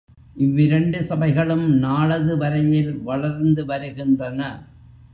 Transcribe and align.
இவ்விரண்டு 0.35 1.03
சபைகளும் 1.03 1.67
நாளது 1.77 2.37
வரையில் 2.37 2.93
வளர்ந்து 3.03 3.65
வருகின்றன. 3.65 4.41